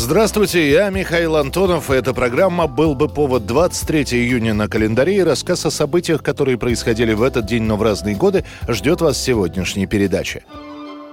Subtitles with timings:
[0.00, 5.66] Здравствуйте, я Михаил Антонов, эта программа «Был бы повод» 23 июня на календаре и рассказ
[5.66, 9.86] о событиях, которые происходили в этот день, но в разные годы, ждет вас в сегодняшней
[9.86, 10.44] передаче.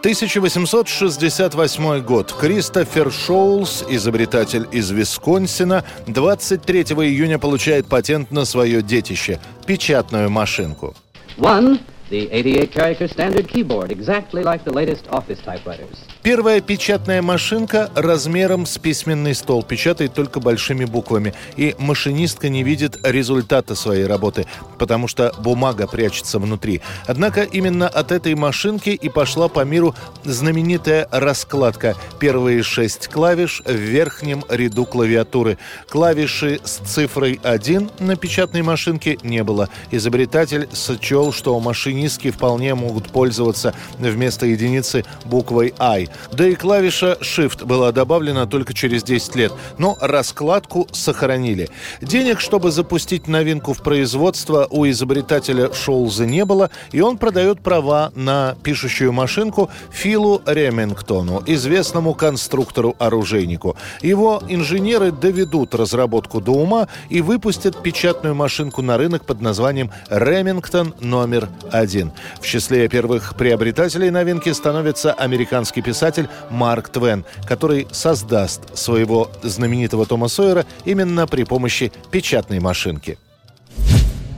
[0.02, 2.32] 1868 год.
[2.40, 10.94] Кристофер Шоулс, изобретатель из Висконсина, 23 июня получает патент на свое детище– печатную машинку.
[11.38, 11.80] One,
[12.10, 15.98] the 88 character standard keyboard, exactly like the latest office typewriters.
[16.22, 22.98] Первая печатная машинка размером с письменный стол печатает только большими буквами, и машинистка не видит
[23.04, 24.48] результата своей работы,
[24.80, 26.82] потому что бумага прячется внутри.
[27.06, 29.94] Однако именно от этой машинки и пошла по миру
[30.24, 31.96] знаменитая раскладка.
[32.20, 35.60] Первые шесть клавиш в верхнем ряду клавиатуры.
[35.90, 39.70] Клавиши с цифрой 1 на печатной машинке не было.
[39.92, 41.54] Изобретатель сочел, что
[41.96, 46.10] машинистки вполне могут пользоваться вместо единицы буквой I.
[46.34, 51.70] Да и клавиша Shift была добавлена только через 10 лет, но раскладку сохранили.
[52.02, 58.12] Денег, чтобы запустить новинку в производство, у изобретателя Шоулза не было, и он продает права
[58.16, 63.78] на пишущую машинку Филу Ремингтону, известному конструктору-оружейнику.
[64.02, 70.94] Его инженеры доведут разработку до ума и выпустят печатную машинку на рынок под названием Ремингтон
[71.00, 71.48] номер
[71.86, 72.12] один.
[72.42, 80.28] В числе первых приобретателей новинки становится американский писатель Марк Твен, который создаст своего знаменитого Тома
[80.28, 83.18] Сойера именно при помощи печатной машинки.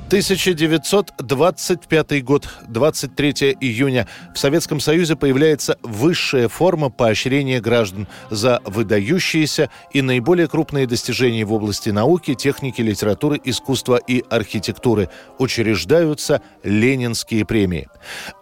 [0.07, 4.07] 1925 год, 23 июня.
[4.33, 11.51] В Советском Союзе появляется высшая форма поощрения граждан за выдающиеся и наиболее крупные достижения в
[11.51, 15.09] области науки, техники, литературы, искусства и архитектуры.
[15.39, 17.89] Учреждаются Ленинские премии.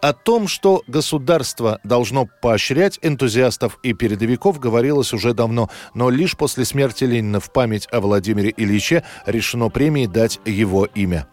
[0.00, 6.64] О том, что государство должно поощрять энтузиастов и передовиков, говорилось уже давно, но лишь после
[6.64, 11.26] смерти Ленина в память о Владимире Ильиче решено премии дать его имя.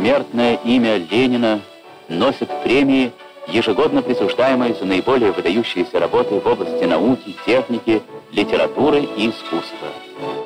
[0.00, 1.60] Бессмертное имя Ленина
[2.08, 3.12] носит премии,
[3.48, 8.00] ежегодно присуждаемые за наиболее выдающиеся работы в области науки, техники,
[8.32, 9.88] литературы и искусства.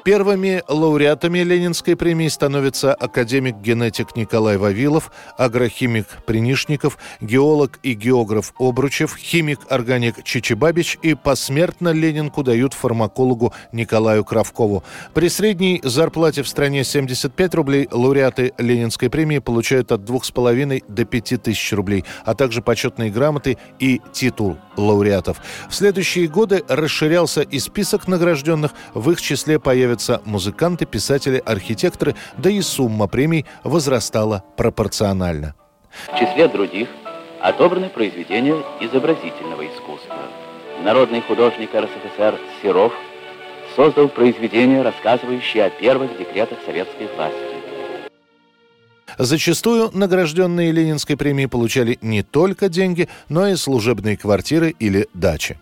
[0.05, 10.23] Первыми лауреатами Ленинской премии становятся академик-генетик Николай Вавилов, агрохимик Принишников, геолог и географ Обручев, химик-органик
[10.23, 14.85] Чичибабич и посмертно Ленинку дают фармакологу Николаю Кравкову.
[15.15, 21.43] При средней зарплате в стране 75 рублей лауреаты Ленинской премии получают от 2,5 до 5
[21.43, 25.41] тысяч рублей, а также почетные грамоты и титул лауреатов.
[25.71, 32.51] В следующие годы расширялся и список награжденных, в их числе появятся музыканты, писатели, архитекторы, да
[32.51, 35.55] и сумма премий возрастала пропорционально.
[36.07, 36.89] В числе других
[37.41, 40.19] отобраны произведения изобразительного искусства.
[40.85, 42.93] Народный художник РСФСР Серов
[43.75, 47.55] создал произведение, рассказывающее о первых декретах советской власти.
[49.19, 55.59] Зачастую награжденные Ленинской премией получали не только деньги, но и служебные квартиры или дачи.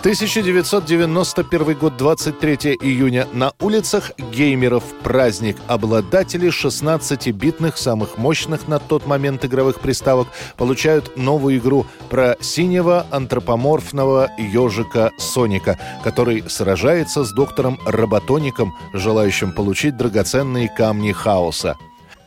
[0.00, 3.28] 1991 год, 23 июня.
[3.34, 5.58] На улицах геймеров праздник.
[5.66, 14.30] Обладатели 16-битных, самых мощных на тот момент игровых приставок, получают новую игру про синего антропоморфного
[14.38, 21.76] ежика Соника, который сражается с доктором Роботоником, желающим получить драгоценные камни хаоса.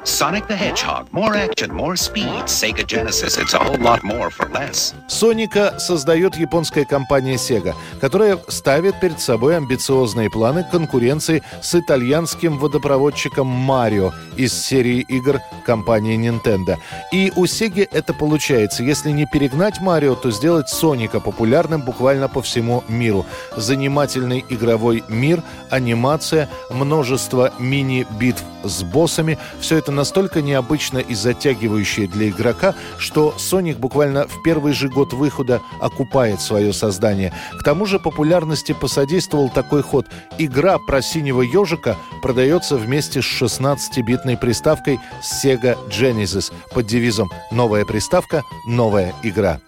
[0.05, 1.07] Sonic the Hedgehog.
[1.13, 2.43] More action, more speed.
[2.45, 3.37] Sega Genesis.
[3.37, 4.93] It's a whole lot more for less.
[5.07, 13.47] Соника создает японская компания Sega, которая ставит перед собой амбициозные планы конкуренции с итальянским водопроводчиком
[13.47, 16.77] Марио из серии игр компании Nintendo.
[17.13, 18.83] И у Sega это получается.
[18.83, 23.25] Если не перегнать Марио, то сделать Соника популярным буквально по всему миру.
[23.55, 32.29] Занимательный игровой мир, анимация, множество мини-битв с боссами– все это настолько необычно и затягивающее для
[32.29, 37.33] игрока, что Соник буквально в первый же год выхода окупает свое создание.
[37.59, 40.07] К тому же популярности посодействовал такой ход.
[40.37, 48.43] Игра про синего ежика продается вместе с 16-битной приставкой Sega Genesis под девизом «Новая приставка,
[48.67, 49.59] новая игра».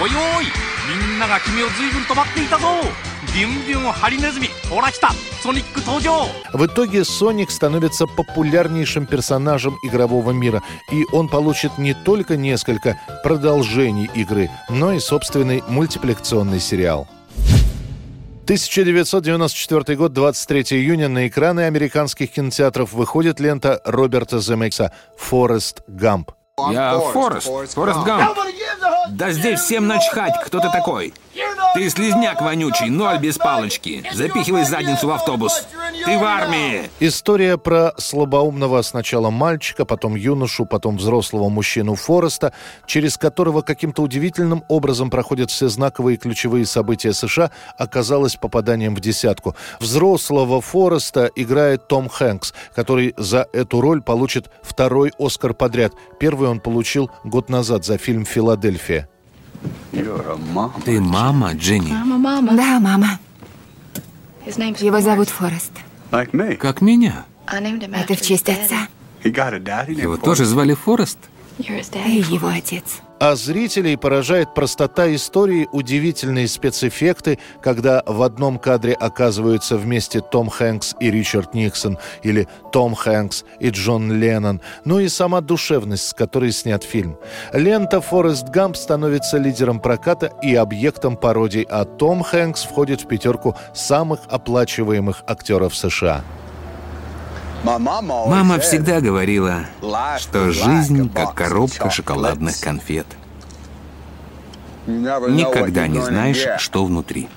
[0.00, 0.77] Ой-ой!
[0.89, 2.67] みんなが君を随分と待っていたぞ
[3.33, 5.11] ビュンビュンハリネズミほら来た
[5.41, 10.61] ソニック登場 В итоге Соник становится популярнейшим персонажем игрового мира,
[10.91, 17.07] и он получит не только несколько продолжений игры, но и собственный мультипликационный сериал.
[18.43, 26.31] 1994 год, 23 июня, на экраны американских кинотеатров выходит лента Роберта Земекса «Форест Гамп».
[26.71, 28.37] Я Форест, Форест Гамп.
[29.10, 31.14] Да здесь всем начхать, кто ты такой.
[31.74, 34.04] Ты слизняк вонючий, ноль без палочки.
[34.12, 35.66] Запихивай задницу в автобус.
[36.04, 36.90] Ты в армии.
[37.00, 42.52] История про слабоумного сначала мальчика, потом юношу, потом взрослого мужчину Фореста,
[42.86, 49.54] через которого каким-то удивительным образом проходят все знаковые ключевые события США, оказалась попаданием в десятку.
[49.80, 55.92] Взрослого Фореста играет Том Хэнкс, который за эту роль получит второй Оскар подряд.
[56.18, 59.08] Первый он получил год назад за фильм «Филадельфия».
[60.84, 61.88] Ты мама, Дженни.
[62.56, 63.18] Да, мама.
[64.46, 65.72] Его зовут Форест.
[66.10, 67.24] Как меня.
[67.46, 68.88] Это в честь отца.
[69.24, 71.18] Его тоже звали Форест?
[71.58, 71.64] Ты
[72.34, 73.00] его отец.
[73.20, 80.94] А зрителей поражает простота истории, удивительные спецэффекты, когда в одном кадре оказываются вместе Том Хэнкс
[81.00, 86.52] и Ричард Никсон, или Том Хэнкс и Джон Леннон, ну и сама душевность, с которой
[86.52, 87.16] снят фильм.
[87.52, 93.56] Лента «Форест Гамп» становится лидером проката и объектом пародий, а Том Хэнкс входит в пятерку
[93.74, 96.22] самых оплачиваемых актеров США.
[97.64, 99.66] Мама всегда говорила,
[100.18, 103.06] что жизнь как коробка шоколадных конфет.
[104.86, 107.28] Никогда не знаешь, что внутри.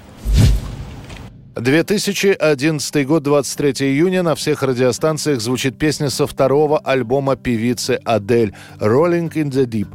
[1.56, 4.24] 2011 год, 23 июня.
[4.24, 9.88] На всех радиостанциях звучит песня со второго альбома певицы Адель «Rolling in the Deep».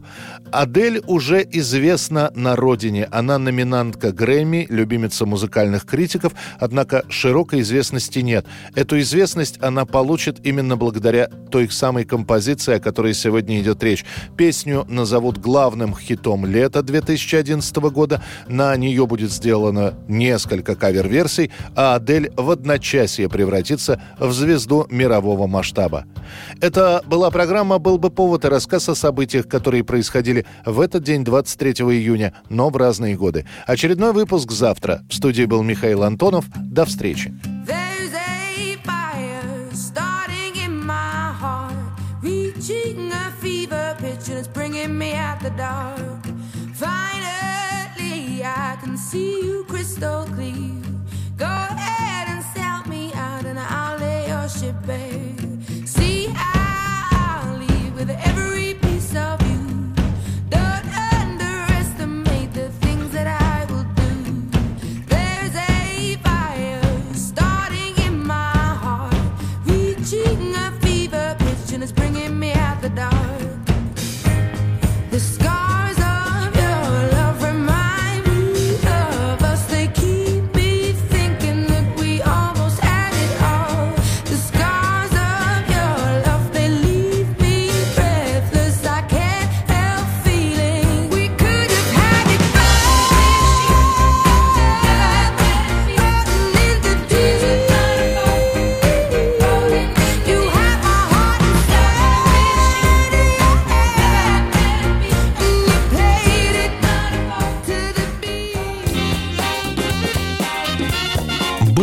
[0.53, 3.09] Адель уже известна на родине.
[3.11, 8.47] Она номинантка Грэмми, любимица музыкальных критиков, однако широкой известности нет.
[8.75, 14.05] Эту известность она получит именно благодаря той самой композиции, о которой сегодня идет речь.
[14.37, 18.23] Песню назовут главным хитом лета 2011 года.
[18.47, 26.05] На нее будет сделано несколько кавер-версий, а Адель в одночасье превратится в звезду мирового масштаба.
[26.61, 31.25] Это была программа «Был бы повод» и рассказ о событиях, которые происходили в этот день,
[31.25, 33.47] 23 июня, но в разные годы.
[33.67, 35.03] Очередной выпуск завтра.
[35.09, 36.47] В студии был Михаил Антонов.
[36.57, 37.35] До встречи.
[46.79, 50.76] Finally, I can see you crystal clear.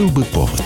[0.04, 0.63] Был бы повод.